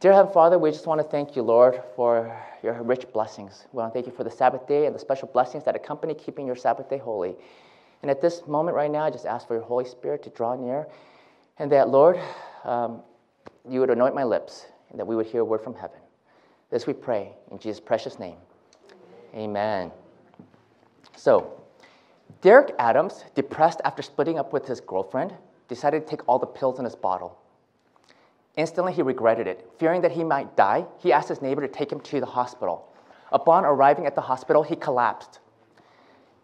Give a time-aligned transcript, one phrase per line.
[0.00, 3.66] Dear Heavenly Father, we just want to thank you, Lord, for your rich blessings.
[3.72, 6.14] We want to thank you for the Sabbath day and the special blessings that accompany
[6.14, 7.34] keeping your Sabbath day holy.
[8.02, 10.54] And at this moment right now, I just ask for your Holy Spirit to draw
[10.54, 10.86] near
[11.58, 12.20] and that, Lord,
[12.62, 13.02] um,
[13.68, 15.98] you would anoint my lips and that we would hear a word from heaven.
[16.70, 18.36] This we pray in Jesus' precious name.
[19.34, 19.90] Amen.
[21.16, 21.60] So,
[22.40, 25.34] Derek Adams, depressed after splitting up with his girlfriend,
[25.66, 27.36] decided to take all the pills in his bottle.
[28.56, 29.70] Instantly, he regretted it.
[29.78, 32.92] Fearing that he might die, he asked his neighbor to take him to the hospital.
[33.30, 35.40] Upon arriving at the hospital, he collapsed.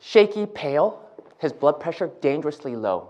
[0.01, 1.01] Shaky, pale,
[1.39, 3.09] his blood pressure dangerously low.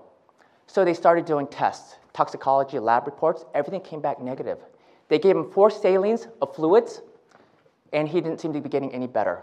[0.66, 3.44] So they started doing tests, toxicology, lab reports.
[3.54, 4.58] Everything came back negative.
[5.08, 7.02] They gave him four salines of fluids,
[7.92, 9.42] and he didn't seem to be getting any better.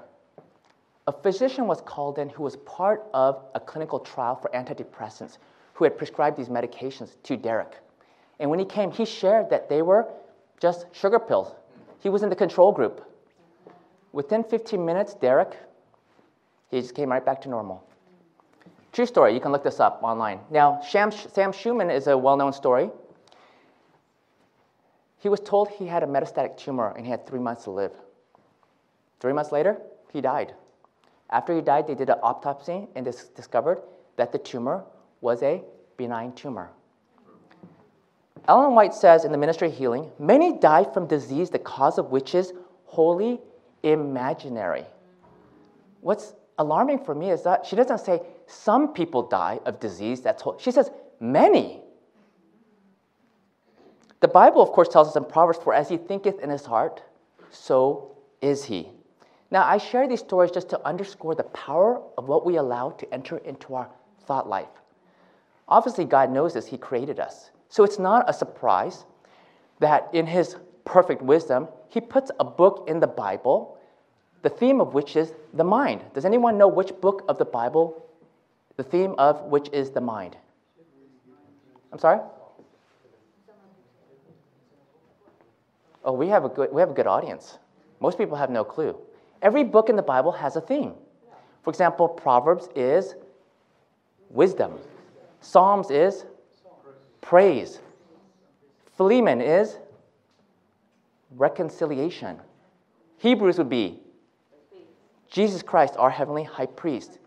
[1.08, 5.38] A physician was called in who was part of a clinical trial for antidepressants
[5.74, 7.78] who had prescribed these medications to Derek.
[8.40, 10.08] And when he came, he shared that they were
[10.60, 11.54] just sugar pills.
[12.00, 13.06] He was in the control group.
[14.14, 15.58] Within 15 minutes, Derek,
[16.70, 17.84] he just came right back to normal.
[18.92, 20.40] True story, you can look this up online.
[20.50, 22.90] Now, Sam, Sam Schumann is a well known story.
[25.20, 27.94] He was told he had a metastatic tumor and he had three months to live.
[29.20, 29.78] Three months later,
[30.12, 30.54] he died.
[31.30, 33.82] After he died, they did an autopsy and dis- discovered
[34.18, 34.84] that the tumor
[35.22, 35.64] was a
[35.96, 36.72] benign tumor.
[38.48, 42.12] Ellen White says in the Ministry of Healing many die from disease, the cause of
[42.12, 42.54] which is
[42.86, 43.40] wholly
[43.84, 44.86] imaginary.
[46.02, 50.42] What's alarming for me is that she doesn't say some people die of disease that's
[50.42, 50.58] whole.
[50.60, 51.82] She says many.
[54.20, 57.02] The Bible, of course, tells us in Proverbs, for as he thinketh in his heart,
[57.50, 58.90] so is he.
[59.50, 63.14] Now, I share these stories just to underscore the power of what we allow to
[63.14, 63.90] enter into our
[64.26, 64.70] thought life.
[65.68, 67.52] Obviously, God knows this, He created us.
[67.72, 69.06] So it's not a surprise
[69.80, 73.78] that in His perfect wisdom, He puts a book in the Bible,
[74.42, 76.02] the theme of which is the mind.
[76.14, 78.06] Does anyone know which book of the Bible,
[78.76, 80.36] the theme of which is the mind?
[81.94, 82.20] I'm sorry?
[86.04, 87.58] Oh, we have a good, we have a good audience.
[88.02, 88.98] Most people have no clue.
[89.42, 90.94] Every book in the Bible has a theme.
[91.64, 93.16] For example, Proverbs is
[94.30, 94.74] wisdom,
[95.40, 96.26] Psalms is
[97.22, 97.80] praise,
[98.98, 99.78] Philemon is
[101.38, 102.40] reconciliation,
[103.18, 104.00] Hebrews would be
[105.30, 107.20] Jesus Christ, our heavenly high priest.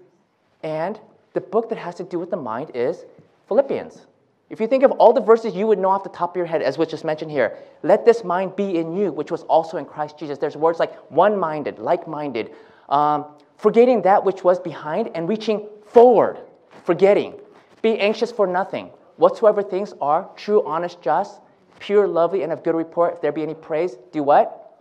[0.63, 1.01] And
[1.33, 3.05] the book that has to do with the mind is
[3.49, 4.07] Philippians.
[4.51, 6.47] If you think of all the verses you would know off the top of your
[6.47, 9.79] head, as was just mentioned here, let this mind be in you, which was also
[9.79, 10.39] in Christ Jesus.
[10.39, 12.51] There's words like one minded, like minded,
[12.89, 13.25] um,
[13.57, 16.39] forgetting that which was behind and reaching forward,
[16.85, 17.35] forgetting.
[17.83, 18.91] Be anxious for nothing.
[19.17, 21.41] Whatsoever things are true, honest, just,
[21.79, 24.81] pure, lovely, and of good report, if there be any praise, do what?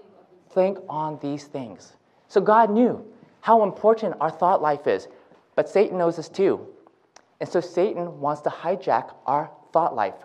[0.51, 1.94] Think on these things.
[2.27, 3.05] So God knew
[3.41, 5.07] how important our thought life is,
[5.55, 6.66] but Satan knows this too.
[7.39, 10.16] And so Satan wants to hijack our thought life.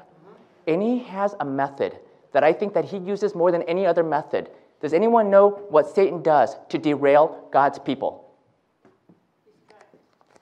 [0.66, 1.98] And he has a method
[2.32, 4.50] that I think that he uses more than any other method.
[4.80, 8.30] Does anyone know what Satan does to derail God's people?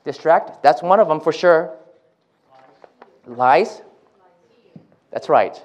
[0.04, 0.62] Distract?
[0.62, 1.76] That's one of them for sure.
[3.26, 3.82] Lies?
[5.10, 5.62] That's right.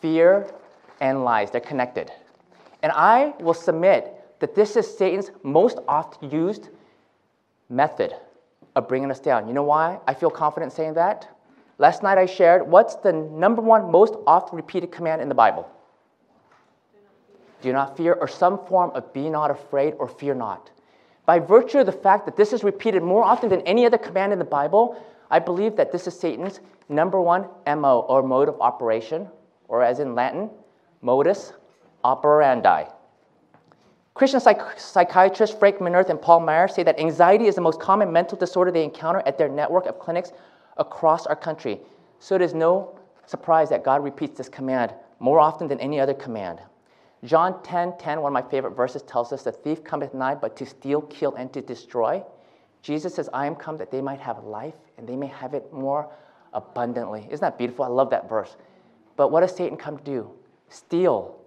[0.00, 0.50] Fear
[1.00, 1.50] and lies.
[1.50, 2.10] They're connected.
[2.82, 6.68] And I will submit that this is Satan's most oft used
[7.68, 8.14] method
[8.74, 9.46] of bringing us down.
[9.46, 11.28] You know why I feel confident saying that?
[11.78, 15.68] Last night I shared what's the number one most oft repeated command in the Bible?
[17.60, 20.70] Do not fear, or some form of be not afraid or fear not.
[21.26, 24.32] By virtue of the fact that this is repeated more often than any other command
[24.32, 25.00] in the Bible,
[25.32, 26.60] I believe that this is Satan's
[26.90, 29.28] number one MO or mode of operation,
[29.66, 30.50] or as in Latin,
[31.00, 31.54] modus
[32.04, 32.84] operandi.
[34.12, 38.12] Christian psych- psychiatrists Frank Minirth and Paul Meier say that anxiety is the most common
[38.12, 40.32] mental disorder they encounter at their network of clinics
[40.76, 41.80] across our country.
[42.18, 46.12] So it is no surprise that God repeats this command more often than any other
[46.12, 46.60] command.
[47.24, 50.56] John 10 10, one of my favorite verses, tells us, The thief cometh nigh but
[50.56, 52.22] to steal, kill, and to destroy.
[52.82, 55.72] Jesus says, I am come that they might have life and they may have it
[55.72, 56.10] more
[56.52, 57.26] abundantly.
[57.30, 57.84] Isn't that beautiful?
[57.84, 58.56] I love that verse.
[59.16, 60.30] But what does Satan come to do?
[60.68, 61.38] Steal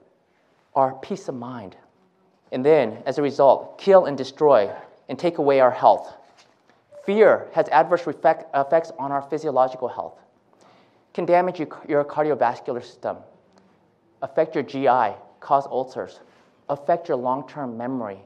[0.75, 1.75] our peace of mind,
[2.51, 4.69] and then, as a result, kill and destroy
[5.07, 6.13] and take away our health.
[7.05, 10.19] Fear has adverse effects on our physiological health,
[11.13, 13.17] can damage your cardiovascular system,
[14.21, 16.19] affect your GI, cause ulcers,
[16.67, 18.19] affect your long term memory,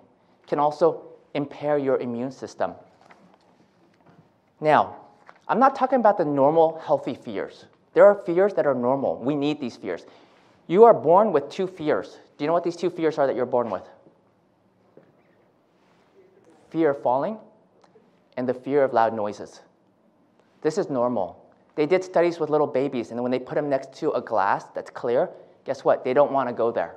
[0.48, 1.04] can also
[1.36, 2.74] impair your immune system.
[4.62, 4.98] Now,
[5.48, 7.66] I'm not talking about the normal healthy fears.
[7.94, 9.18] There are fears that are normal.
[9.18, 10.06] We need these fears.
[10.68, 12.20] You are born with two fears.
[12.38, 13.84] Do you know what these two fears are that you're born with?
[16.70, 17.38] Fear of falling
[18.38, 19.62] and the fear of loud noises.
[20.62, 21.44] This is normal.
[21.76, 24.66] They did studies with little babies, and when they put them next to a glass
[24.76, 25.30] that's clear,
[25.66, 26.04] guess what?
[26.04, 26.96] They don't want to go there.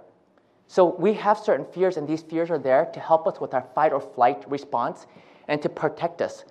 [0.66, 3.66] So we have certain fears, and these fears are there to help us with our
[3.74, 5.06] fight or flight response
[5.48, 6.44] and to protect us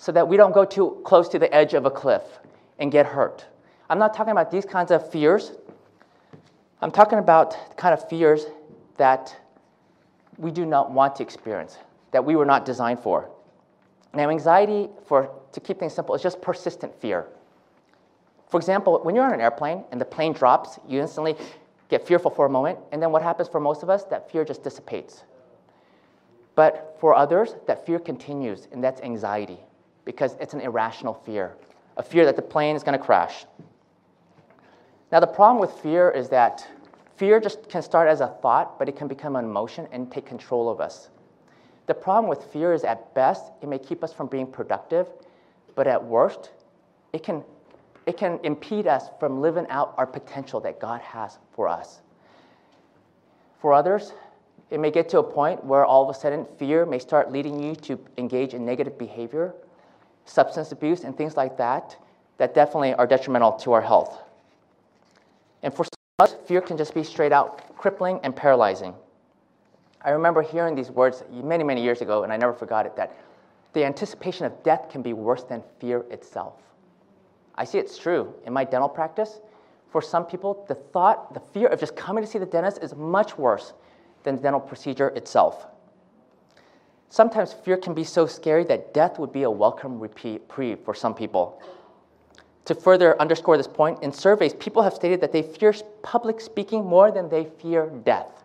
[0.00, 2.22] so that we don't go too close to the edge of a cliff
[2.78, 3.44] and get hurt.
[3.90, 5.52] I'm not talking about these kinds of fears.
[6.80, 8.46] I'm talking about kind of fears
[8.96, 9.36] that
[10.38, 11.76] we do not want to experience,
[12.12, 13.28] that we were not designed for.
[14.14, 17.26] Now, anxiety, for, to keep things simple, is just persistent fear.
[18.48, 21.36] For example, when you're on an airplane and the plane drops, you instantly
[21.90, 24.04] get fearful for a moment, and then what happens for most of us?
[24.04, 25.24] That fear just dissipates.
[26.54, 29.60] But for others, that fear continues, and that's anxiety,
[30.04, 31.56] because it's an irrational fear,
[31.96, 33.44] a fear that the plane is going to crash.
[35.12, 36.66] Now, the problem with fear is that
[37.16, 40.26] fear just can start as a thought, but it can become an emotion and take
[40.26, 41.10] control of us.
[41.86, 45.08] The problem with fear is at best, it may keep us from being productive,
[45.74, 46.50] but at worst,
[47.12, 47.42] it can
[48.06, 52.00] it can impede us from living out our potential that God has for us.
[53.60, 54.12] For others,
[54.70, 57.62] it may get to a point where all of a sudden fear may start leading
[57.62, 59.54] you to engage in negative behavior,
[60.24, 61.96] substance abuse, and things like that,
[62.38, 64.22] that definitely are detrimental to our health.
[65.62, 68.94] And for some of us, fear can just be straight out crippling and paralyzing.
[70.02, 73.16] I remember hearing these words many, many years ago, and I never forgot it that
[73.72, 76.54] the anticipation of death can be worse than fear itself.
[77.54, 79.40] I see it's true in my dental practice.
[79.90, 82.94] For some people, the thought, the fear of just coming to see the dentist is
[82.94, 83.74] much worse
[84.22, 85.66] than the dental procedure itself.
[87.10, 91.12] Sometimes fear can be so scary that death would be a welcome reprieve for some
[91.12, 91.60] people.
[92.66, 96.84] To further underscore this point, in surveys, people have stated that they fear public speaking
[96.84, 98.44] more than they fear death.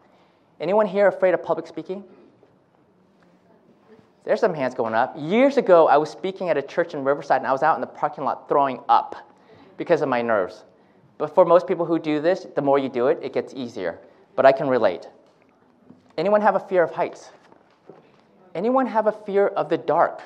[0.60, 2.04] Anyone here afraid of public speaking?
[4.24, 5.14] There's some hands going up.
[5.16, 7.82] Years ago, I was speaking at a church in Riverside, and I was out in
[7.82, 9.16] the parking lot throwing up
[9.78, 10.64] because of my nerves.
[11.20, 14.00] But for most people who do this, the more you do it, it gets easier.
[14.36, 15.08] But I can relate.
[16.18, 17.30] Anyone have a fear of heights?
[18.56, 20.22] Anyone have a fear of the dark?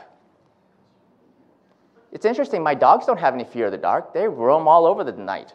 [2.14, 4.14] It's interesting, my dogs don't have any fear of the dark.
[4.14, 5.54] They roam all over the night.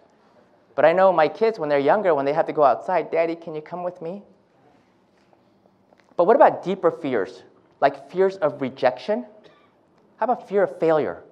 [0.74, 3.34] But I know my kids, when they're younger, when they have to go outside, Daddy,
[3.36, 4.22] can you come with me?
[6.16, 7.42] But what about deeper fears?
[7.84, 9.26] like fears of rejection?
[10.16, 11.22] How about fear of failure?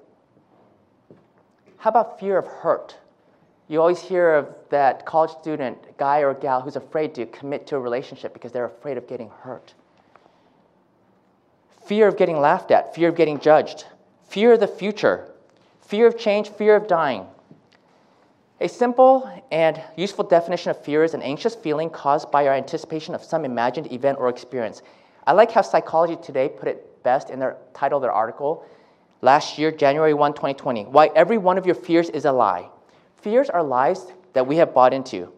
[1.78, 2.98] How about fear of hurt?
[3.68, 7.76] You always hear of that college student, guy or gal, who's afraid to commit to
[7.76, 9.72] a relationship because they're afraid of getting hurt.
[11.84, 13.86] Fear of getting laughed at, fear of getting judged,
[14.28, 15.28] fear of the future,
[15.80, 17.26] fear of change, fear of dying.
[18.60, 23.14] A simple and useful definition of fear is an anxious feeling caused by our anticipation
[23.14, 24.82] of some imagined event or experience.
[25.26, 28.64] I like how Psychology Today put it best in their title of their article
[29.20, 30.84] last year, January 1, 2020.
[30.84, 32.68] Why every one of your fears is a lie.
[33.16, 35.32] Fears are lies that we have bought into.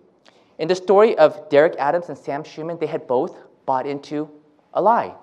[0.58, 4.29] In the story of Derek Adams and Sam Schuman, they had both bought into
[4.75, 5.14] a lie.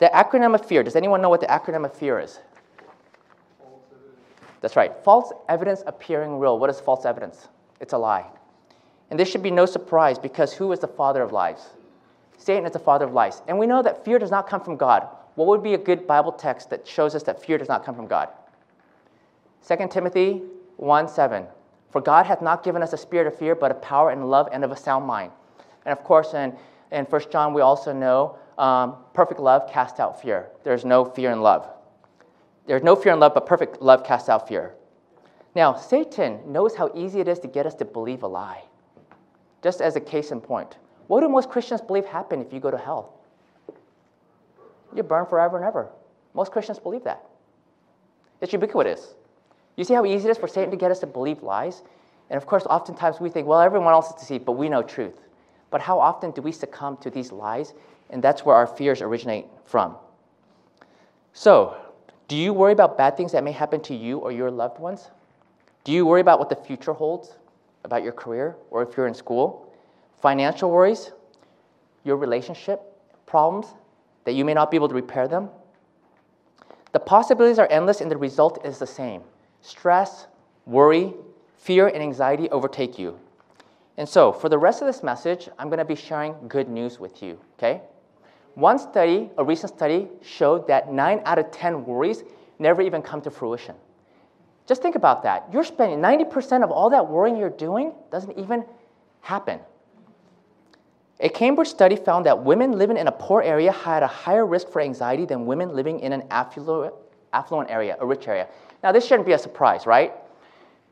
[0.00, 2.40] The acronym of fear, does anyone know what the acronym of fear is?
[4.62, 4.92] That's right.
[5.04, 6.58] False evidence appearing real.
[6.58, 7.48] What is false evidence?
[7.80, 8.26] It's a lie.
[9.10, 11.68] And this should be no surprise because who is the father of lies?
[12.38, 13.42] Satan is the father of lies.
[13.46, 15.06] And we know that fear does not come from God.
[15.34, 17.94] What would be a good Bible text that shows us that fear does not come
[17.94, 18.28] from God?
[19.68, 20.42] 2 Timothy
[20.76, 21.46] 1 7.
[21.90, 24.48] For God hath not given us a spirit of fear, but of power and love
[24.52, 25.32] and of a sound mind.
[25.84, 26.56] And of course, in,
[26.92, 30.50] in 1 John, we also know um, perfect love casts out fear.
[30.64, 31.66] There's no fear in love.
[32.66, 34.74] There's no fear in love, but perfect love casts out fear.
[35.54, 38.62] Now, Satan knows how easy it is to get us to believe a lie.
[39.62, 40.76] Just as a case in point,
[41.06, 43.14] what do most Christians believe happen if you go to hell?
[44.94, 45.88] You burn forever and ever.
[46.34, 47.24] Most Christians believe that.
[48.40, 49.14] It's ubiquitous.
[49.76, 51.82] You see how easy it is for Satan to get us to believe lies?
[52.28, 55.20] And of course, oftentimes we think, well, everyone else is deceived, but we know truth.
[55.70, 57.74] But how often do we succumb to these lies?
[58.10, 59.96] And that's where our fears originate from.
[61.32, 61.76] So,
[62.28, 65.10] do you worry about bad things that may happen to you or your loved ones?
[65.84, 67.36] Do you worry about what the future holds,
[67.84, 69.70] about your career, or if you're in school?
[70.20, 71.12] financial worries,
[72.04, 72.80] your relationship
[73.26, 73.66] problems
[74.24, 75.48] that you may not be able to repair them.
[76.92, 79.22] The possibilities are endless and the result is the same.
[79.62, 80.26] Stress,
[80.66, 81.14] worry,
[81.56, 83.18] fear, and anxiety overtake you.
[83.96, 86.98] And so, for the rest of this message, I'm going to be sharing good news
[86.98, 87.82] with you, okay?
[88.54, 92.24] One study, a recent study, showed that 9 out of 10 worries
[92.58, 93.74] never even come to fruition.
[94.66, 95.48] Just think about that.
[95.52, 98.64] You're spending 90% of all that worrying you're doing doesn't even
[99.20, 99.60] happen.
[101.20, 104.68] A Cambridge study found that women living in a poor area had a higher risk
[104.68, 106.94] for anxiety than women living in an affluent,
[107.32, 108.48] affluent area, a rich area.
[108.82, 110.14] Now, this shouldn't be a surprise, right?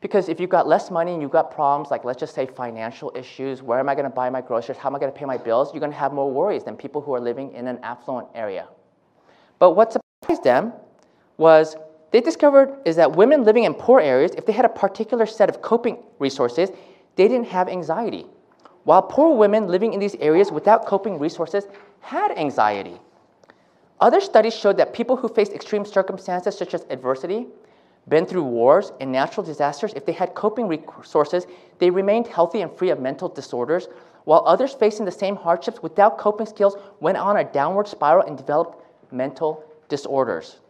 [0.01, 3.13] Because if you've got less money and you've got problems, like let's just say financial
[3.17, 5.25] issues, where am I going to buy my groceries, how am I going to pay
[5.25, 7.79] my bills, you're going to have more worries than people who are living in an
[7.83, 8.69] affluent area.
[9.59, 10.73] But what surprised them
[11.37, 11.77] was
[12.13, 15.49] they discovered is that women living in poor areas, if they had a particular set
[15.49, 16.71] of coping resources,
[17.17, 18.27] they didn't have anxiety.
[18.85, 21.67] While poor women living in these areas without coping resources
[22.01, 22.99] had anxiety.
[24.01, 27.49] Other studies showed that people who faced extreme circumstances such as adversity,
[28.09, 31.47] been through wars and natural disasters, if they had coping resources,
[31.79, 33.89] they remained healthy and free of mental disorders,
[34.25, 38.37] while others facing the same hardships without coping skills went on a downward spiral and
[38.37, 40.61] developed mental disorders.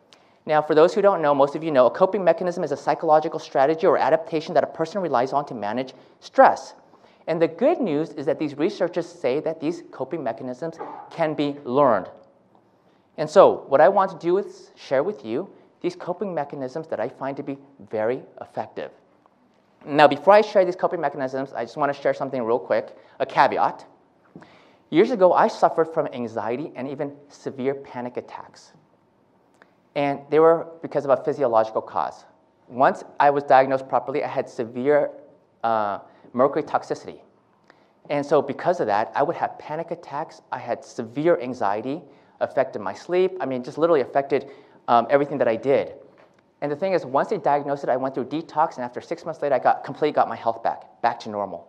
[0.47, 2.76] Now, for those who don't know, most of you know, a coping mechanism is a
[2.76, 6.75] psychological strategy or adaptation that a person relies on to manage stress.
[7.26, 10.78] And the good news is that these researchers say that these coping mechanisms
[11.11, 12.09] can be learned.
[13.18, 17.00] And so, what I want to do is share with you these coping mechanisms that
[17.00, 17.58] I find to be
[17.90, 18.90] very effective.
[19.87, 22.97] Now, before I share these coping mechanisms, I just want to share something real quick
[23.20, 23.87] a caveat.
[24.90, 28.73] Years ago, I suffered from anxiety and even severe panic attacks.
[29.94, 32.25] And they were because of a physiological cause.
[32.68, 35.11] Once I was diagnosed properly, I had severe
[35.62, 36.00] uh,
[36.32, 37.20] mercury toxicity.
[38.11, 40.40] And so, because of that, I would have panic attacks.
[40.50, 42.00] I had severe anxiety,
[42.40, 43.37] affected my sleep.
[43.40, 44.50] I mean, just literally affected
[44.88, 45.95] um, everything that I did.
[46.61, 49.25] And the thing is, once they diagnosed it, I went through detox, and after six
[49.25, 51.68] months later, I got completely got my health back, back to normal.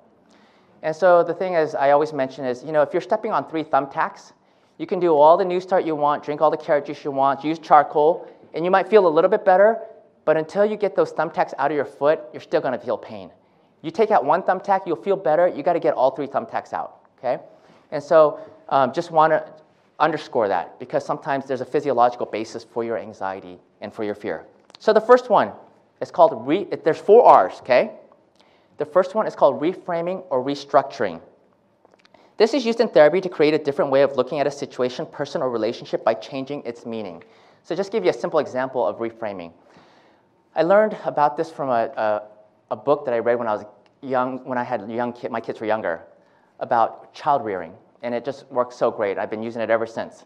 [0.81, 3.47] And so the thing is, I always mention is, you know, if you're stepping on
[3.47, 4.31] three thumbtacks,
[4.79, 7.11] you can do all the new start you want, drink all the carrot juice you
[7.11, 9.77] want, use charcoal, and you might feel a little bit better,
[10.25, 13.29] but until you get those thumbtacks out of your foot, you're still gonna feel pain.
[13.81, 17.01] You take out one thumbtack, you'll feel better, you gotta get all three thumbtacks out,
[17.17, 17.43] okay?
[17.91, 19.51] And so um, just wanna
[19.99, 24.45] underscore that because sometimes there's a physiological basis for your anxiety and for your fear.
[24.79, 25.51] So the first one
[26.01, 27.91] is called, re, there's four R's, okay?
[28.77, 31.21] The first one is called reframing or restructuring.
[32.37, 35.05] This is used in therapy to create a different way of looking at a situation,
[35.05, 37.21] person, or relationship by changing its meaning.
[37.63, 39.51] So just give you a simple example of reframing.
[40.55, 42.21] I learned about this from a, a,
[42.71, 43.65] a book that I read when I was
[44.01, 46.01] young, when I had young kid, my kids were younger,
[46.61, 49.17] about child rearing and it just works so great.
[49.17, 50.25] I've been using it ever since.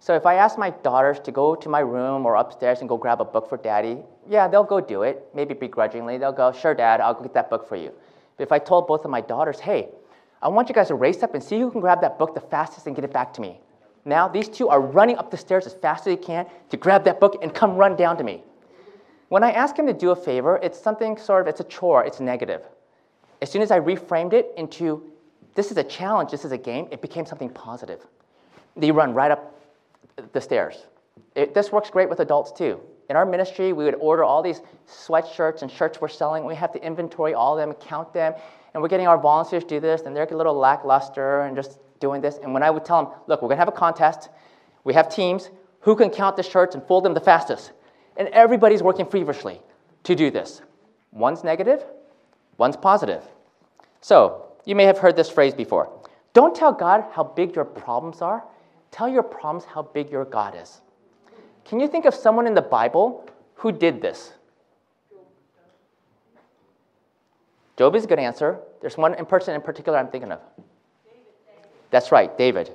[0.00, 2.96] So if I ask my daughters to go to my room or upstairs and go
[2.96, 3.98] grab a book for daddy,
[4.28, 6.18] yeah, they'll go do it, maybe begrudgingly.
[6.18, 7.92] They'll go, sure, dad, I'll go get that book for you.
[8.36, 9.88] But if I told both of my daughters, hey,
[10.40, 12.40] I want you guys to race up and see who can grab that book the
[12.40, 13.60] fastest and get it back to me.
[14.04, 17.04] Now these two are running up the stairs as fast as they can to grab
[17.04, 18.44] that book and come run down to me.
[19.28, 22.04] When I ask them to do a favor, it's something sort of, it's a chore,
[22.04, 22.62] it's negative.
[23.42, 25.12] As soon as I reframed it into
[25.58, 28.06] this is a challenge, this is a game, it became something positive.
[28.76, 29.60] They run right up
[30.32, 30.86] the stairs.
[31.34, 32.78] It, this works great with adults too.
[33.10, 36.44] In our ministry, we would order all these sweatshirts and shirts we're selling.
[36.44, 38.34] We have to inventory all of them, count them,
[38.72, 41.80] and we're getting our volunteers to do this, and they're a little lackluster and just
[41.98, 42.38] doing this.
[42.40, 44.28] And when I would tell them, look, we're gonna have a contest,
[44.84, 45.50] we have teams,
[45.80, 47.72] who can count the shirts and fold them the fastest?
[48.16, 49.60] And everybody's working feverishly
[50.04, 50.62] to do this.
[51.10, 51.82] One's negative,
[52.58, 53.24] one's positive.
[54.00, 55.90] So you may have heard this phrase before.
[56.34, 58.44] Don't tell God how big your problems are,
[58.90, 60.82] tell your problems how big your God is.
[61.64, 64.34] Can you think of someone in the Bible who did this?
[67.78, 68.60] Job is a good answer.
[68.82, 70.40] There's one person in particular I'm thinking of.
[71.90, 72.70] That's right, David.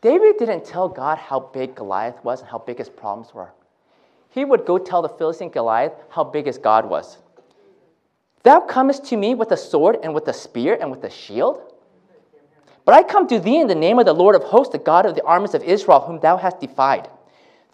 [0.00, 3.52] David didn't tell God how big Goliath was and how big his problems were.
[4.30, 7.18] He would go tell the Philistine Goliath how big his God was.
[8.42, 11.60] Thou comest to me with a sword and with a spear and with a shield?
[12.84, 15.04] But I come to thee in the name of the Lord of hosts, the God
[15.04, 17.08] of the armies of Israel, whom thou hast defied.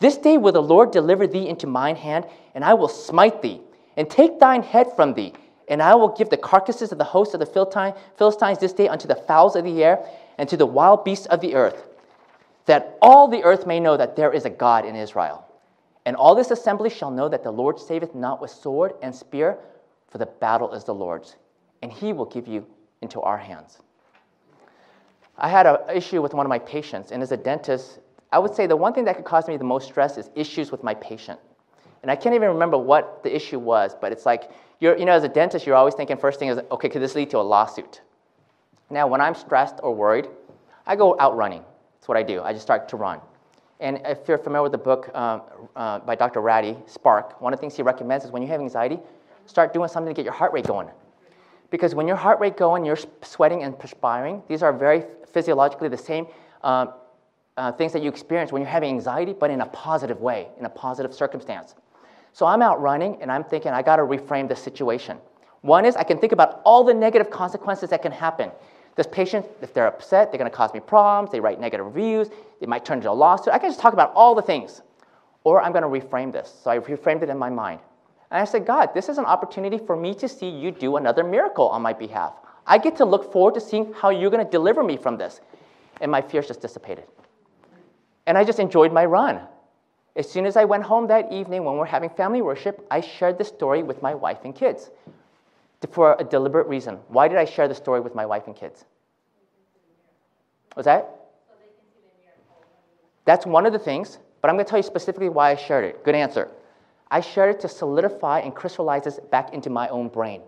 [0.01, 3.61] This day will the Lord deliver thee into mine hand, and I will smite thee,
[3.97, 5.33] and take thine head from thee.
[5.69, 9.09] And I will give the carcasses of the hosts of the Philistines this day unto
[9.09, 10.05] the fowls of the air,
[10.39, 11.87] and to the wild beasts of the earth,
[12.67, 15.47] that all the earth may know that there is a God in Israel.
[16.05, 19.59] And all this assembly shall know that the Lord saveth not with sword and spear,
[20.17, 21.37] for the battle is the Lord's,
[21.83, 22.67] and He will give you
[23.03, 23.81] into our hands.
[25.37, 27.99] I had an issue with one of my patients, and as a dentist,
[28.33, 30.73] I would say the one thing that could cause me the most stress is issues
[30.73, 31.39] with my patient.
[32.01, 35.13] And I can't even remember what the issue was, but it's like, you're, you know,
[35.13, 37.41] as a dentist, you're always thinking first thing is, okay, could this lead to a
[37.41, 38.01] lawsuit?
[38.89, 40.29] Now, when I'm stressed or worried,
[40.87, 41.63] I go out running.
[41.97, 42.41] That's what I do.
[42.41, 43.21] I just start to run.
[43.81, 45.41] And if you're familiar with the book uh,
[45.75, 46.41] uh, by Dr.
[46.41, 48.99] Ratey, Spark, one of the things he recommends is when you have anxiety,
[49.47, 50.89] start doing something to get your heart rate going.
[51.71, 54.43] Because when your heart rate going, you're sweating and perspiring.
[54.49, 56.27] These are very physiologically the same
[56.63, 56.93] um,
[57.57, 60.67] uh, things that you experience when you're having anxiety, but in a positive way, in
[60.67, 61.75] a positive circumstance.
[62.33, 65.19] So I'm out running and I'm thinking, I got to reframe the situation.
[65.63, 68.51] One is I can think about all the negative consequences that can happen.
[68.95, 71.33] This patient, if they're upset, they're to cause me problems.
[71.33, 72.29] They write negative reviews.
[72.61, 73.53] It might turn into a lawsuit.
[73.53, 74.83] I can just talk about all the things.
[75.45, 76.55] Or I'm to reframe this.
[76.63, 77.81] So I reframed it in my mind.
[78.31, 81.23] And I said, God, this is an opportunity for me to see you do another
[81.23, 82.35] miracle on my behalf.
[82.67, 85.41] I get to look forward to seeing how you're going to deliver me from this.
[86.01, 87.05] And my fears just dissipated.
[88.27, 89.41] And I just enjoyed my run.
[90.17, 93.01] As soon as I went home that evening when we we're having family worship, I
[93.01, 94.91] shared the story with my wife and kids
[95.91, 96.99] for a deliberate reason.
[97.09, 98.85] Why did I share the story with my wife and kids?
[100.75, 101.13] Was that?
[103.25, 105.85] That's one of the things, but I'm going to tell you specifically why I shared
[105.85, 106.05] it.
[106.05, 106.49] Good answer.
[107.11, 110.43] I shared it to solidify and crystallize this back into my own brain.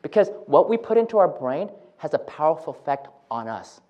[0.00, 3.80] Because what we put into our brain has a powerful effect on us.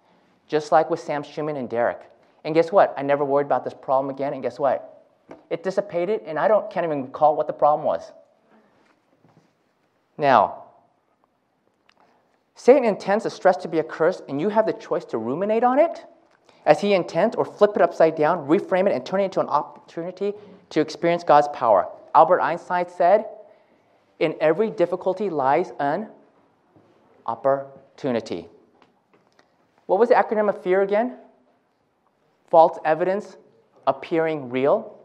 [0.49, 2.01] Just like with Sam Schuman and Derek.
[2.45, 2.93] And guess what?
[2.97, 5.05] I never worried about this problem again, and guess what?
[5.49, 8.13] It dissipated, and I don't, can't even recall what the problem was.
[10.19, 10.65] Now,
[12.55, 15.65] Satan intends the stress to be a curse, and you have the choice to ruminate
[15.65, 16.05] on it
[16.67, 19.49] as he intends, or flip it upside down, reframe it, and turn it into an
[19.49, 20.35] opportunity
[20.73, 21.87] to experience God's power.
[22.15, 23.27] Albert Einstein said,
[24.19, 26.09] In every difficulty lies an
[27.27, 28.49] opportunity.
[29.87, 31.19] What was the acronym of fear again?
[32.51, 33.37] False evidence
[33.87, 34.99] appearing real.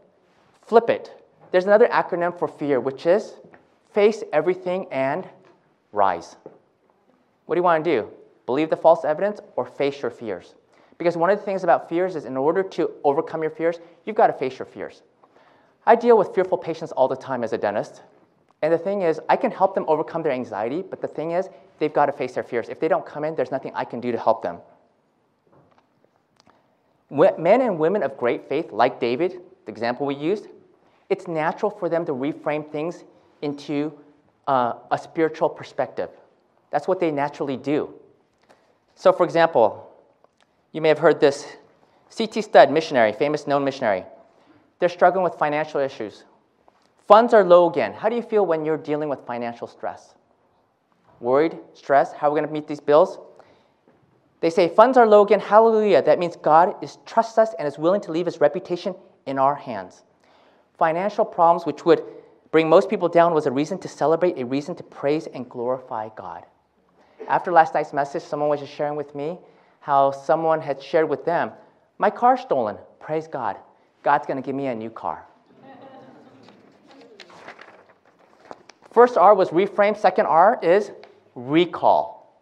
[0.66, 1.12] Flip it.
[1.52, 3.34] There's another acronym for fear, which is
[3.94, 5.28] face everything and
[5.92, 6.38] rise.
[7.46, 8.10] What do you want to do?
[8.46, 10.56] Believe the false evidence or face your fears?
[10.98, 14.16] Because one of the things about fears is in order to overcome your fears, you've
[14.16, 15.04] got to face your fears.
[15.88, 18.02] I deal with fearful patients all the time as a dentist.
[18.62, 21.48] And the thing is, I can help them overcome their anxiety, but the thing is,
[21.80, 22.68] they've got to face their fears.
[22.68, 24.58] If they don't come in, there's nothing I can do to help them.
[27.10, 30.48] Men and women of great faith, like David, the example we used,
[31.10, 33.06] it's natural for them to reframe things
[33.42, 33.94] into
[34.48, 36.10] uh, a spiritual perspective.
[36.70, 37.94] That's what they naturally do.
[38.96, 39.90] So, for example,
[40.74, 41.48] you may have heard this
[42.10, 42.42] C.T.
[42.42, 44.04] Studd, missionary, famous known missionary.
[44.80, 46.24] They're struggling with financial issues.
[47.08, 47.94] Funds are low again.
[47.94, 50.14] How do you feel when you're dealing with financial stress?
[51.20, 53.18] Worried, stressed, how are we going to meet these bills?
[54.40, 56.04] They say, Funds are low again, hallelujah.
[56.04, 58.94] That means God is, trusts us and is willing to leave his reputation
[59.26, 60.04] in our hands.
[60.78, 62.04] Financial problems, which would
[62.52, 66.10] bring most people down, was a reason to celebrate, a reason to praise and glorify
[66.16, 66.46] God.
[67.28, 69.40] After last night's message, someone was just sharing with me
[69.80, 71.52] how someone had shared with them,
[71.98, 72.78] My car stolen.
[73.00, 73.58] Praise God.
[74.08, 75.26] God's going to give me a new car.
[78.90, 80.92] First R was reframe, second R is
[81.36, 82.42] recall.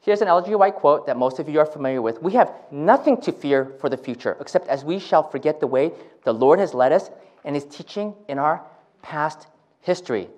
[0.00, 0.56] Here's an Ellen G.
[0.56, 2.20] White quote that most of you are familiar with.
[2.20, 5.92] We have nothing to fear for the future, except as we shall forget the way
[6.24, 7.08] the Lord has led us
[7.44, 8.64] and his teaching in our
[9.02, 9.46] past
[9.80, 10.28] history.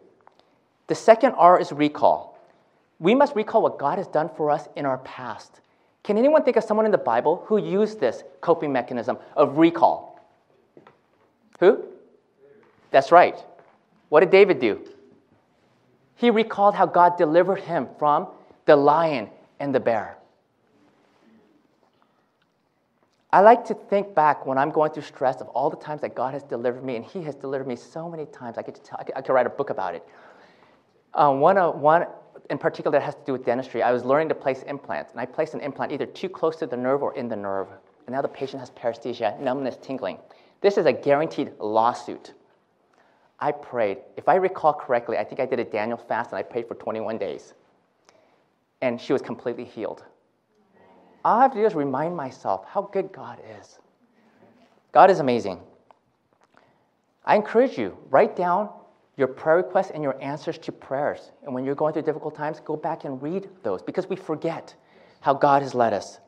[0.89, 2.39] The second R is recall.
[2.99, 5.63] We must recall what God has done for us in our past.
[6.03, 10.21] Can anyone think of someone in the Bible who used this coping mechanism of recall?
[11.61, 11.85] Who?
[12.91, 13.38] That's right.
[14.09, 14.81] What did David do?
[16.17, 18.29] He recalled how God delivered him from
[18.67, 20.17] the lion and the bear.
[23.33, 26.15] I like to think back when I'm going through stress of all the times that
[26.15, 28.59] God has delivered me, and He has delivered me so many times.
[28.59, 30.07] I could, tell, I could, I could write a book about it.
[31.15, 32.07] Um, one, uh, one
[32.51, 35.21] in particular that has to do with dentistry, I was learning to place implants, and
[35.21, 37.69] I placed an implant either too close to the nerve or in the nerve.
[38.07, 40.19] And now the patient has paresthesia, numbness, tingling.
[40.61, 42.35] This is a guaranteed lawsuit.
[43.39, 43.99] I prayed.
[44.17, 46.75] If I recall correctly, I think I did a Daniel fast and I prayed for
[46.75, 47.55] 21 days.
[48.81, 50.05] And she was completely healed.
[51.25, 53.79] All I have to do is remind myself how good God is.
[54.93, 55.61] God is amazing.
[57.25, 58.69] I encourage you, write down
[59.23, 61.31] your prayer requests and your answers to prayers.
[61.45, 64.75] And when you're going through difficult times, go back and read those because we forget
[65.21, 66.19] how God has led us.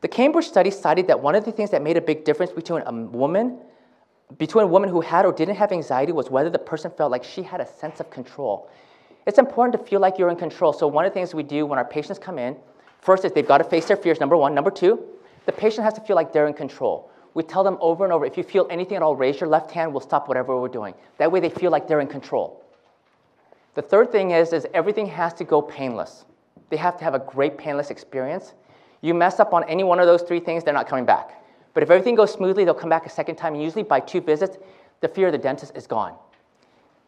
[0.00, 2.82] The Cambridge study cited that one of the things that made a big difference between
[2.86, 3.58] a woman,
[4.38, 7.24] between a woman who had or didn't have anxiety was whether the person felt like
[7.24, 8.70] she had a sense of control.
[9.26, 10.72] It's important to feel like you're in control.
[10.72, 12.56] So one of the things we do when our patients come in,
[13.00, 14.54] first is they've got to face their fears, number one.
[14.54, 15.04] Number two,
[15.46, 18.24] the patient has to feel like they're in control we tell them over and over
[18.24, 20.94] if you feel anything at all, raise your left hand, we'll stop whatever we're doing.
[21.18, 22.64] That way they feel like they're in control.
[23.74, 26.24] The third thing is, is everything has to go painless.
[26.70, 28.54] They have to have a great painless experience.
[29.00, 31.42] You mess up on any one of those three things, they're not coming back.
[31.74, 33.54] But if everything goes smoothly, they'll come back a second time.
[33.54, 34.56] And usually by two visits,
[35.00, 36.14] the fear of the dentist is gone.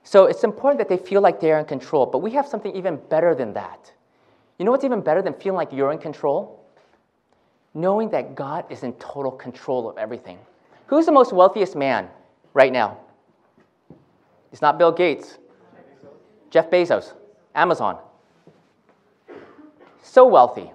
[0.03, 2.97] So it's important that they feel like they're in control, but we have something even
[3.09, 3.93] better than that.
[4.59, 6.66] You know what's even better than feeling like you're in control?
[7.77, 10.39] Knowing that God is in total control of everything.
[10.87, 12.09] Who's the most wealthiest man
[12.55, 12.97] right now?
[14.51, 15.37] It's not Bill Gates,
[16.49, 17.13] Jeff Bezos,
[17.55, 17.99] Amazon.
[20.03, 20.73] So wealthy.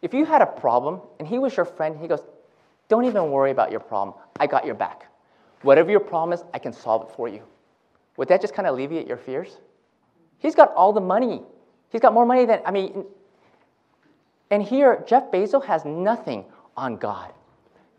[0.00, 2.20] If you had a problem and he was your friend, he goes,
[2.88, 4.16] Don't even worry about your problem.
[4.38, 5.10] I got your back.
[5.62, 7.42] Whatever your problem is, I can solve it for you.
[8.16, 9.58] Would that just kind of alleviate your fears?
[10.38, 11.42] He's got all the money.
[11.90, 13.06] He's got more money than, I mean,
[14.54, 16.44] and here, Jeff Bezos has nothing
[16.76, 17.32] on God.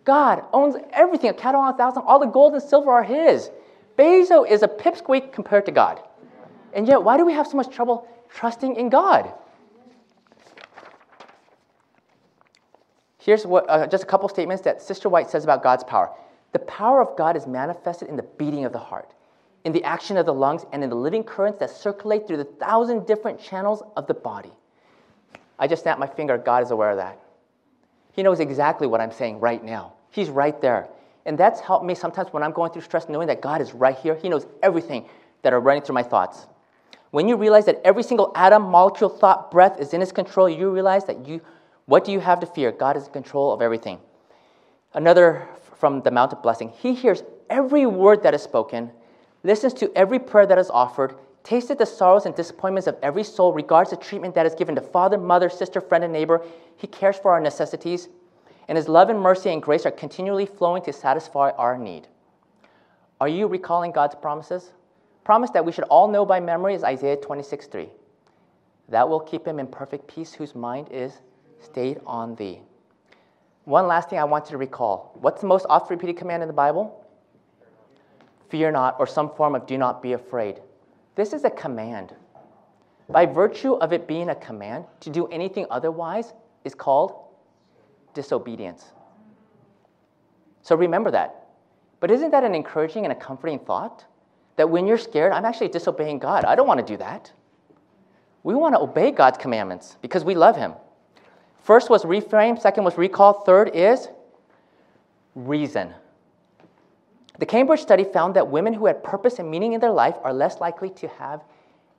[0.06, 3.50] God owns everything, a cattle on a thousand, all the gold and silver are his.
[3.98, 6.00] Bezos is a pipsqueak compared to God.
[6.74, 9.34] And yet, why do we have so much trouble trusting in God?
[13.18, 16.10] Here's what, uh, just a couple statements that Sister White says about God's power.
[16.54, 19.13] The power of God is manifested in the beating of the heart
[19.65, 22.46] in the action of the lungs, and in the living currents that circulate through the
[22.46, 24.54] thousand different channels of the body.
[25.58, 26.38] I just snapped my finger.
[26.38, 27.20] God is aware of that.
[28.13, 29.94] He knows exactly what I'm saying right now.
[30.12, 30.88] He's right there.
[31.26, 33.98] And that's helped me sometimes when I'm going through stress, knowing that God is right
[33.98, 34.15] here.
[34.15, 35.10] He knows everything
[35.41, 36.48] that are running through my thoughts.
[37.12, 40.70] When you realize that every single atom, molecule, thought, breath is in his control, you
[40.70, 41.41] realize that you,
[41.86, 42.72] what do you have to fear?
[42.72, 44.00] God is in control of everything.
[44.94, 46.70] Another from the Mount of Blessing.
[46.70, 48.91] He hears every word that is spoken
[49.44, 53.53] listens to every prayer that is offered, tasted the sorrows and disappointments of every soul,
[53.53, 56.41] regards the treatment that is given to father, mother, sister, friend, and neighbor.
[56.75, 58.10] He cares for our necessities,
[58.67, 62.08] and his love and mercy and grace are continually flowing to satisfy our need.
[63.21, 64.71] Are you recalling God's promises?
[65.23, 67.89] Promise that we should all know by memory is Isaiah 26 3.
[68.89, 71.13] That will keep him in perfect peace whose mind is
[71.62, 72.60] stayed on thee.
[73.63, 75.17] One last thing I want you to recall.
[75.21, 77.05] What's the most oft repeated command in the Bible?
[78.49, 80.62] fear not, or some form of do not be afraid.
[81.15, 82.13] This is a command.
[83.10, 87.15] By virtue of it being a command, to do anything otherwise is called
[88.13, 88.91] disobedience.
[90.62, 91.47] So remember that.
[91.99, 94.06] But isn't that an encouraging and a comforting thought?
[94.58, 96.45] That when you're scared, I'm actually disobeying God.
[96.45, 97.32] I don't want to do that.
[98.43, 100.73] We want to obey God's commandments because we love Him.
[101.63, 104.08] First was reframe, second was recall, third is
[105.34, 105.93] reason.
[107.38, 110.34] The Cambridge study found that women who had purpose and meaning in their life are
[110.34, 111.43] less likely to have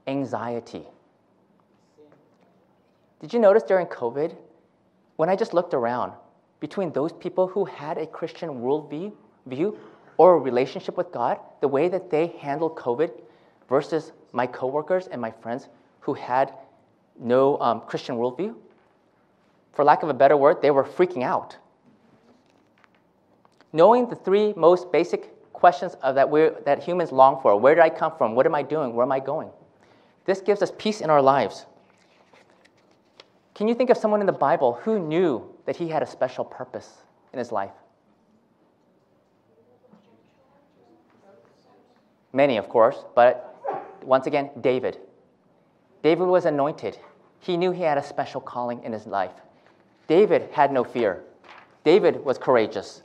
[0.06, 0.86] anxiety.
[3.20, 4.34] Did you notice during COVID,
[5.16, 6.12] when I just looked around,
[6.60, 9.12] between those people who had a Christian worldview
[9.46, 9.78] view,
[10.18, 13.10] or a relationship with God, the way that they handled COVID
[13.68, 15.68] versus my coworkers and my friends
[16.00, 16.54] who had
[17.18, 18.54] no um, Christian worldview?
[19.72, 21.58] For lack of a better word, they were freaking out
[23.76, 27.90] knowing the three most basic questions that, we that humans long for where did I
[27.90, 28.34] come from?
[28.34, 28.94] What am I doing?
[28.94, 29.50] Where am I going?
[30.24, 31.66] This gives us peace in our lives.
[33.54, 36.44] Can you think of someone in the Bible who knew that he had a special
[36.44, 36.88] purpose
[37.32, 37.70] in his life?
[42.32, 43.56] Many, of course, but
[44.02, 44.98] once again, David.
[46.02, 46.98] David was anointed.
[47.40, 49.32] He knew he had a special calling in his life.
[50.06, 51.24] David had no fear.
[51.82, 53.02] David was courageous.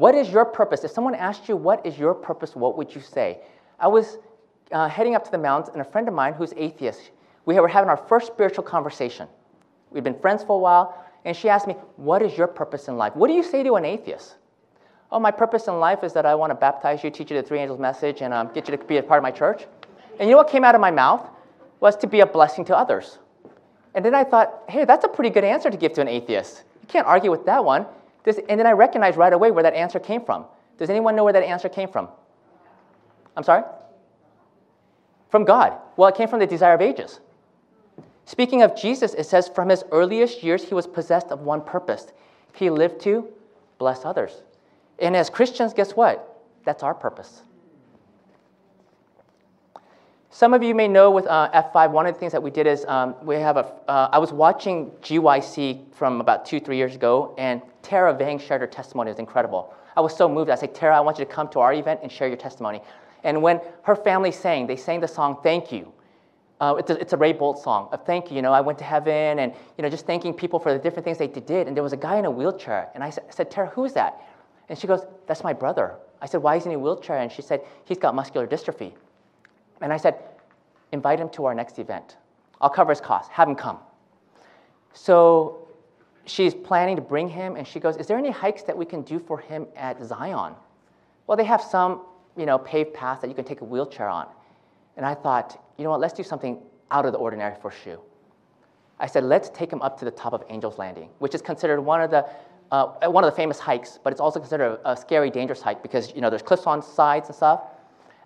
[0.00, 0.82] What is your purpose?
[0.82, 2.56] If someone asked you, What is your purpose?
[2.56, 3.40] What would you say?
[3.78, 4.16] I was
[4.72, 7.10] uh, heading up to the mountains, and a friend of mine who's atheist,
[7.44, 9.28] we were having our first spiritual conversation.
[9.90, 12.96] We'd been friends for a while, and she asked me, What is your purpose in
[12.96, 13.14] life?
[13.14, 14.36] What do you say to an atheist?
[15.12, 17.46] Oh, my purpose in life is that I want to baptize you, teach you the
[17.46, 19.66] three angels message, and um, get you to be a part of my church.
[20.18, 21.28] And you know what came out of my mouth?
[21.80, 23.18] Was to be a blessing to others.
[23.94, 26.64] And then I thought, hey, that's a pretty good answer to give to an atheist.
[26.80, 27.84] You can't argue with that one.
[28.26, 30.44] And then I recognized right away where that answer came from.
[30.78, 32.08] Does anyone know where that answer came from?
[33.36, 33.62] I'm sorry?
[35.30, 35.78] From God.
[35.96, 37.20] Well, it came from the desire of ages.
[38.24, 42.12] Speaking of Jesus, it says, from his earliest years, he was possessed of one purpose.
[42.54, 43.28] He lived to
[43.78, 44.42] bless others.
[44.98, 46.42] And as Christians, guess what?
[46.64, 47.42] That's our purpose.
[50.32, 52.68] Some of you may know with uh, F5, one of the things that we did
[52.68, 53.66] is um, we have a.
[53.88, 58.60] Uh, I was watching GYC from about two, three years ago, and Tara Vang shared
[58.60, 59.10] her testimony.
[59.10, 59.74] It was incredible.
[59.96, 60.48] I was so moved.
[60.48, 62.80] I said, Tara, I want you to come to our event and share your testimony.
[63.24, 65.92] And when her family sang, they sang the song Thank You.
[66.60, 68.36] Uh, it's, a, it's, a, Ray Boltz song of thank you.
[68.36, 71.04] You know, I went to heaven and, you know, just thanking people for the different
[71.04, 71.66] things they did.
[71.66, 72.90] And there was a guy in a wheelchair.
[72.94, 74.20] And I said, I said Tara, who is that?
[74.68, 75.96] And she goes, that's my brother.
[76.20, 77.16] I said, why is he in a wheelchair?
[77.16, 78.92] And she said, he's got muscular dystrophy.
[79.80, 80.16] And I said,
[80.92, 82.16] invite him to our next event.
[82.60, 83.30] I'll cover his costs.
[83.32, 83.78] Have him come.
[84.92, 85.68] So
[86.24, 89.02] she's planning to bring him, and she goes, Is there any hikes that we can
[89.02, 90.54] do for him at Zion?
[91.26, 92.02] Well, they have some,
[92.36, 94.26] you know, paved path that you can take a wheelchair on.
[94.96, 96.58] And I thought, you know what, let's do something
[96.90, 97.98] out of the ordinary for Shu.
[98.98, 101.80] I said, let's take him up to the top of Angel's Landing, which is considered
[101.80, 102.26] one of the
[102.70, 105.82] uh, one of the famous hikes, but it's also considered a, a, scary, dangerous hike
[105.82, 107.62] because you know there's cliffs on sides and stuff.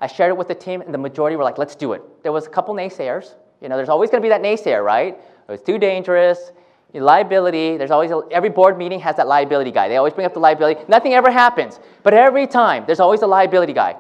[0.05, 2.31] I shared it with the team, and the majority were like, "Let's do it." There
[2.31, 3.37] was a couple naysayers.
[3.62, 5.19] You know, there's always going to be that naysayer, right?
[5.49, 6.53] It's too dangerous.
[6.93, 7.79] Liability.
[7.79, 9.88] There's always a, every board meeting has that liability guy.
[9.88, 10.83] They always bring up the liability.
[10.88, 13.97] Nothing ever happens, but every time there's always a liability guy.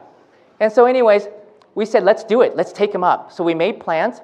[0.60, 1.28] And so, anyways,
[1.74, 2.54] we said, "Let's do it.
[2.54, 4.20] Let's take him up." So we made plans.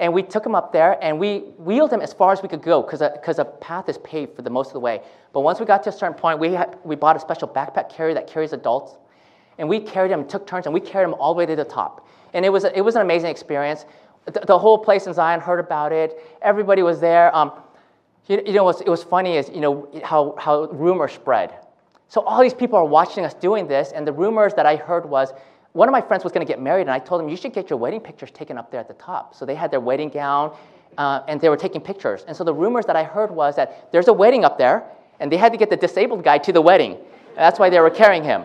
[0.00, 2.62] And we took him up there and we wheeled him as far as we could
[2.62, 5.02] go because a, a path is paved for the most of the way.
[5.34, 7.90] But once we got to a certain point, we, had, we bought a special backpack
[7.90, 8.96] carrier that carries adults.
[9.60, 11.64] And we carried him, took turns, and we carried him all the way to the
[11.64, 12.08] top.
[12.32, 13.84] And it was, it was an amazing experience.
[14.24, 16.18] The, the whole place in Zion heard about it.
[16.40, 17.34] Everybody was there.
[17.36, 17.52] Um,
[18.26, 21.52] you, you know, it was funny is, you know, how, how rumors spread.
[22.08, 25.04] So all these people are watching us doing this, and the rumors that I heard
[25.04, 25.32] was
[25.72, 27.52] one of my friends was going to get married, and I told him, you should
[27.52, 29.34] get your wedding pictures taken up there at the top.
[29.34, 30.56] So they had their wedding gown,
[30.96, 32.24] uh, and they were taking pictures.
[32.26, 34.84] And so the rumors that I heard was that there's a wedding up there,
[35.20, 36.96] and they had to get the disabled guy to the wedding.
[37.36, 38.44] That's why they were carrying him.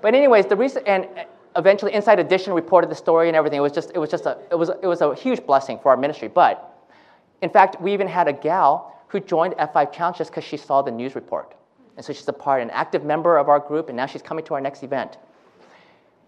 [0.00, 1.06] But anyways, the reason, and
[1.56, 3.58] eventually Inside Edition reported the story and everything.
[3.58, 5.90] It was just, it was just a, it was, it was a huge blessing for
[5.90, 6.28] our ministry.
[6.28, 6.72] But
[7.42, 10.82] in fact, we even had a gal who joined F5 Challenge just because she saw
[10.82, 11.54] the news report.
[11.96, 14.44] And so she's a part, an active member of our group, and now she's coming
[14.46, 15.16] to our next event.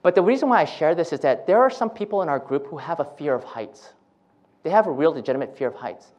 [0.03, 2.39] But the reason why I share this is that there are some people in our
[2.39, 3.93] group who have a fear of heights.
[4.63, 6.13] They have a real legitimate fear of heights.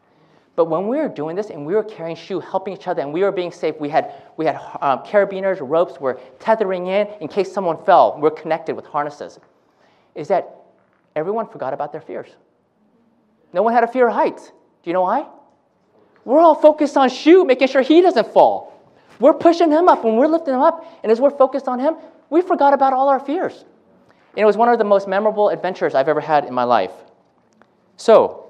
[0.60, 3.14] But when we were doing this and we were carrying Shu, helping each other, and
[3.14, 7.30] we were being safe, we had, we had um, carabiners, ropes, we're tethering in in
[7.30, 8.20] case someone fell.
[8.20, 9.40] We're connected with harnesses.
[10.16, 10.54] Is that
[11.16, 12.28] everyone forgot about their fears.
[13.54, 14.48] No one had a fear of heights.
[14.48, 15.28] Do you know why?
[16.26, 18.78] We're all focused on Shu, making sure he doesn't fall.
[19.22, 20.86] We're pushing him up and we're lifting him up.
[21.04, 21.96] And as we're focused on him,
[22.30, 23.64] we forgot about all our fears.
[24.32, 26.92] And it was one of the most memorable adventures I've ever had in my life.
[27.96, 28.49] So,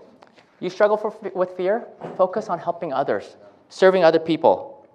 [0.59, 1.87] you struggle for, with fear?
[2.17, 3.37] Focus on helping others,
[3.69, 4.87] serving other people.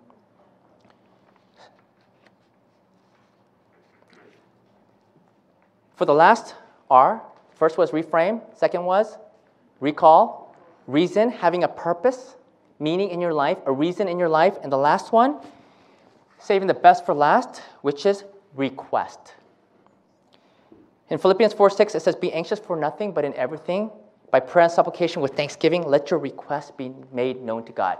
[5.96, 6.54] For the last
[6.90, 7.22] R,
[7.54, 9.16] first was reframe, second was
[9.80, 10.54] recall,
[10.86, 12.36] reason, having a purpose,
[12.78, 15.38] meaning in your life, a reason in your life, and the last one,
[16.38, 18.24] saving the best for last, which is
[18.54, 19.34] request.
[21.10, 23.90] In Philippians 4 6, it says, Be anxious for nothing, but in everything,
[24.34, 27.98] by prayer and supplication with thanksgiving, let your requests be made known to God.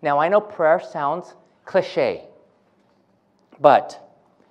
[0.00, 1.34] Now, I know prayer sounds
[1.66, 2.24] cliche,
[3.60, 4.00] but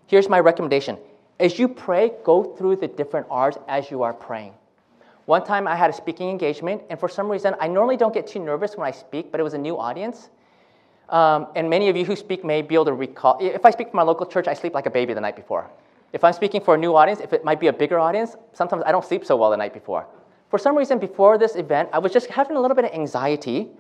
[0.06, 0.96] here's my recommendation.
[1.40, 4.54] As you pray, go through the different R's as you are praying.
[5.26, 8.28] One time I had a speaking engagement, and for some reason, I normally don't get
[8.28, 10.30] too nervous when I speak, but it was a new audience.
[11.10, 13.40] Um, and many of you who speak may be able to recall.
[13.42, 15.68] If I speak for my local church, I sleep like a baby the night before.
[16.12, 18.84] If I'm speaking for a new audience, if it might be a bigger audience, sometimes
[18.86, 20.06] I don't sleep so well the night before.
[20.54, 23.72] For some reason, before this event, I was just having a little bit of anxiety,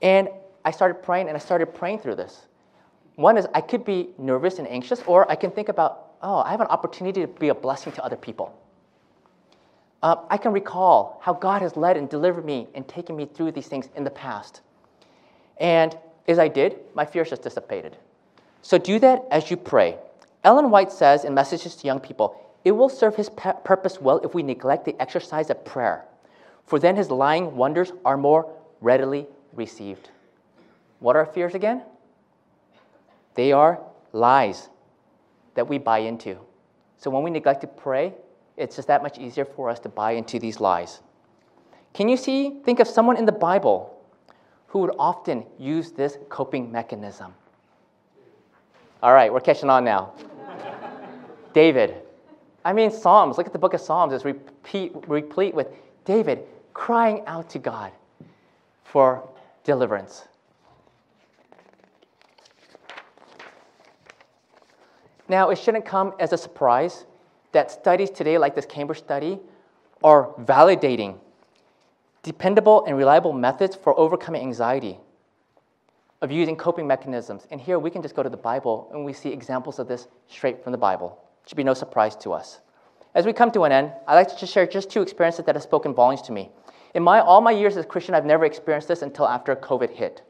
[0.00, 0.30] and
[0.64, 2.46] I started praying, and I started praying through this.
[3.16, 6.50] One is I could be nervous and anxious, or I can think about, oh, I
[6.50, 8.58] have an opportunity to be a blessing to other people.
[10.02, 13.52] Uh, I can recall how God has led and delivered me and taken me through
[13.52, 14.62] these things in the past.
[15.58, 15.94] And
[16.26, 17.98] as I did, my fears just dissipated.
[18.62, 19.98] So do that as you pray.
[20.42, 24.34] Ellen White says in Messages to Young People, it will serve his purpose well if
[24.34, 26.04] we neglect the exercise of prayer,
[26.66, 30.10] for then his lying wonders are more readily received.
[31.00, 31.82] What are fears again?
[33.34, 33.80] They are
[34.12, 34.68] lies
[35.54, 36.38] that we buy into.
[36.98, 38.14] So when we neglect to pray,
[38.56, 41.00] it's just that much easier for us to buy into these lies.
[41.94, 43.92] Can you see, think of someone in the Bible
[44.72, 47.34] who would often use this coping mechanism.
[49.02, 50.14] All right, we're catching on now.
[51.52, 52.01] David.
[52.64, 53.38] I mean, Psalms.
[53.38, 54.12] Look at the book of Psalms.
[54.12, 55.68] It's repeat, replete with
[56.04, 56.44] David
[56.74, 57.92] crying out to God
[58.84, 59.28] for
[59.64, 60.24] deliverance.
[65.28, 67.04] Now, it shouldn't come as a surprise
[67.52, 69.38] that studies today, like this Cambridge study,
[70.02, 71.18] are validating
[72.22, 74.98] dependable and reliable methods for overcoming anxiety,
[76.20, 77.46] of using coping mechanisms.
[77.50, 80.06] And here we can just go to the Bible and we see examples of this
[80.28, 81.21] straight from the Bible.
[81.46, 82.60] Should be no surprise to us.
[83.14, 85.54] As we come to an end, I'd like to just share just two experiences that
[85.54, 86.50] have spoken volumes to me.
[86.94, 89.90] In my, all my years as a Christian, I've never experienced this until after COVID
[89.90, 90.22] hit.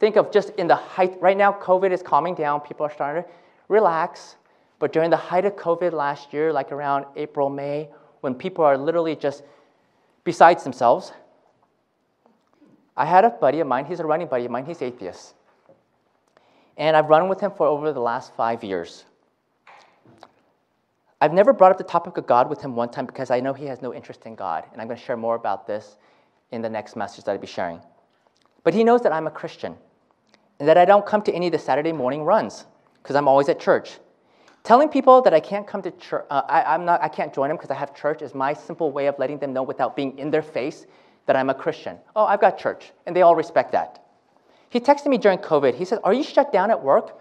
[0.00, 3.24] Think of just in the height, right now, COVID is calming down, people are starting
[3.24, 3.28] to
[3.68, 4.36] relax.
[4.78, 7.88] But during the height of COVID last year, like around April, May,
[8.20, 9.42] when people are literally just
[10.24, 11.12] besides themselves.
[12.96, 15.34] I had a buddy of mine, he's a running buddy of mine, he's atheist.
[16.76, 19.04] And I've run with him for over the last five years.
[21.20, 23.52] I've never brought up the topic of God with him one time because I know
[23.52, 24.64] he has no interest in God.
[24.72, 25.96] And I'm going to share more about this
[26.52, 27.80] in the next message that I'll be sharing.
[28.62, 29.76] But he knows that I'm a Christian
[30.60, 32.66] and that I don't come to any of the Saturday morning runs
[33.02, 33.98] because I'm always at church.
[34.62, 37.48] Telling people that I can't come to church, uh, I, am not, I can't join
[37.48, 40.18] them because I have church is my simple way of letting them know without being
[40.18, 40.86] in their face
[41.26, 41.96] that I'm a Christian.
[42.14, 44.04] Oh, I've got church, and they all respect that.
[44.70, 45.74] He texted me during COVID.
[45.74, 47.18] He said, Are you shut down at work?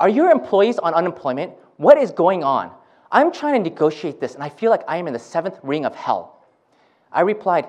[0.00, 1.52] Are your employees on unemployment?
[1.76, 2.70] What is going on?
[3.10, 5.84] I'm trying to negotiate this, and I feel like I am in the seventh ring
[5.84, 6.44] of hell.
[7.12, 7.66] I replied,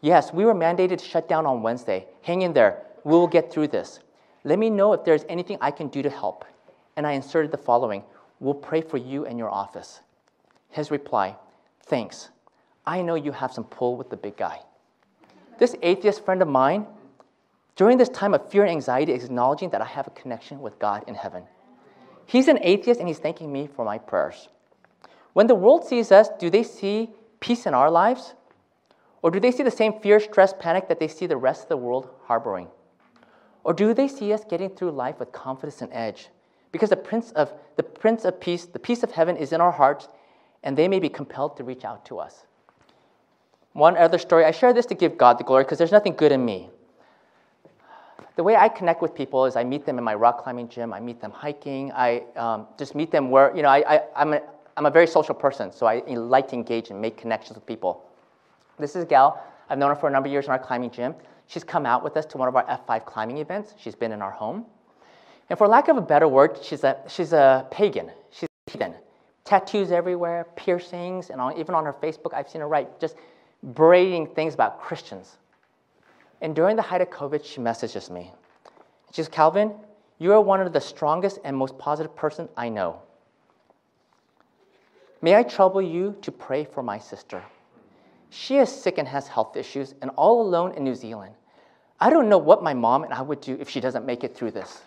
[0.00, 2.06] Yes, we were mandated to shut down on Wednesday.
[2.22, 2.82] Hang in there.
[3.04, 4.00] We will get through this.
[4.44, 6.44] Let me know if there's anything I can do to help.
[6.96, 8.02] And I inserted the following
[8.40, 10.00] We'll pray for you and your office.
[10.70, 11.36] His reply,
[11.84, 12.30] Thanks.
[12.86, 14.60] I know you have some pull with the big guy.
[15.58, 16.86] This atheist friend of mine,
[17.76, 20.78] during this time of fear and anxiety, is acknowledging that I have a connection with
[20.78, 21.44] God in heaven.
[22.24, 24.48] He's an atheist and he's thanking me for my prayers.
[25.32, 28.34] When the world sees us, do they see peace in our lives?
[29.22, 31.68] Or do they see the same fear, stress, panic that they see the rest of
[31.68, 32.68] the world harboring?
[33.64, 36.28] Or do they see us getting through life with confidence and edge?
[36.72, 39.72] Because the Prince of, the Prince of Peace, the peace of heaven is in our
[39.72, 40.08] hearts,
[40.62, 42.44] and they may be compelled to reach out to us.
[43.72, 46.32] One other story, I share this to give God the glory because there's nothing good
[46.32, 46.70] in me.
[48.36, 50.92] The way I connect with people is I meet them in my rock climbing gym,
[50.92, 54.32] I meet them hiking, I um, just meet them where, you know, I, I, I'm,
[54.32, 54.40] a,
[54.80, 58.02] I'm a very social person, so I like to engage and make connections with people.
[58.78, 60.90] This is a gal, I've known her for a number of years in our climbing
[60.90, 61.14] gym.
[61.48, 63.74] She's come out with us to one of our F5 climbing events.
[63.76, 64.64] She's been in our home.
[65.50, 68.10] And for lack of a better word, she's a, she's a pagan.
[68.30, 68.94] She's a heathen.
[69.44, 73.16] Tattoos everywhere, piercings, and on, even on her Facebook, I've seen her write just
[73.62, 75.36] braiding things about Christians.
[76.40, 78.32] And during the height of COVID, she messages me.
[79.10, 79.74] She says, Calvin,
[80.18, 83.02] you are one of the strongest and most positive person I know.
[85.22, 87.42] May I trouble you to pray for my sister?
[88.30, 91.34] She is sick and has health issues and all alone in New Zealand.
[91.98, 94.34] I don't know what my mom and I would do if she doesn't make it
[94.34, 94.82] through this.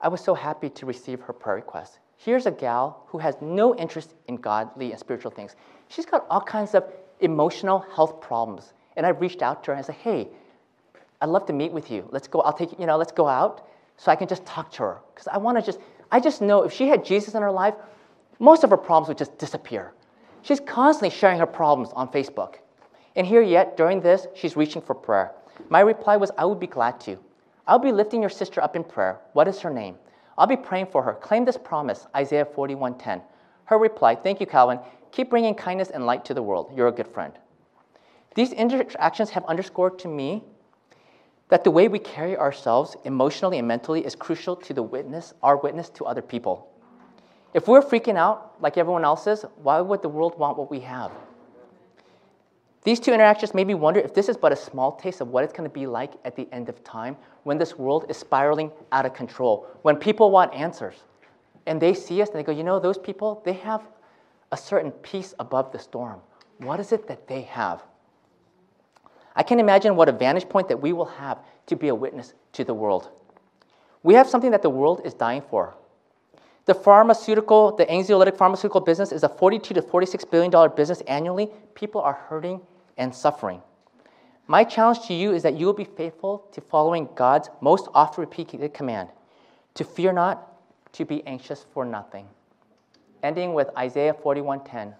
[0.00, 1.98] I was so happy to receive her prayer request.
[2.18, 5.56] Here's a gal who has no interest in godly and spiritual things.
[5.88, 6.84] She's got all kinds of
[7.20, 8.74] emotional health problems.
[8.96, 10.28] And I reached out to her and I said, hey,
[11.20, 12.06] I'd love to meet with you.
[12.10, 14.82] Let's go, I'll take, you know, let's go out so I can just talk to
[14.82, 14.98] her.
[15.14, 15.78] Because I want to just,
[16.10, 17.74] I just know if she had Jesus in her life,
[18.38, 19.92] most of her problems would just disappear.
[20.42, 22.56] She's constantly sharing her problems on Facebook.
[23.16, 25.32] And here yet, during this, she's reaching for prayer.
[25.68, 27.18] My reply was, I would be glad to.
[27.66, 29.20] I'll be lifting your sister up in prayer.
[29.32, 29.96] What is her name?
[30.38, 31.14] I'll be praying for her.
[31.14, 33.22] Claim this promise, Isaiah 41:10.
[33.64, 34.78] Her reply, Thank you, Calvin.
[35.10, 36.72] Keep bringing kindness and light to the world.
[36.76, 37.32] You're a good friend.
[38.34, 40.44] These interactions have underscored to me
[41.48, 45.56] that the way we carry ourselves emotionally and mentally is crucial to the witness, our
[45.56, 46.68] witness to other people.
[47.54, 50.80] If we're freaking out like everyone else is, why would the world want what we
[50.80, 51.12] have?
[52.82, 55.42] These two interactions made me wonder if this is but a small taste of what
[55.42, 58.70] it's going to be like at the end of time when this world is spiraling
[58.92, 60.94] out of control, when people want answers.
[61.66, 63.82] And they see us and they go, you know, those people, they have
[64.52, 66.20] a certain peace above the storm.
[66.58, 67.82] What is it that they have?
[69.36, 72.32] I can imagine what a vantage point that we will have to be a witness
[72.54, 73.10] to the world.
[74.02, 75.74] We have something that the world is dying for.
[76.64, 81.50] The pharmaceutical, the anxiolytic pharmaceutical business is a 42 to 46 billion dollar business annually.
[81.74, 82.60] People are hurting
[82.96, 83.62] and suffering.
[84.48, 88.22] My challenge to you is that you will be faithful to following God's most often
[88.22, 89.10] repeated command
[89.74, 90.52] to fear not,
[90.92, 92.26] to be anxious for nothing.
[93.22, 94.94] Ending with Isaiah 41:10.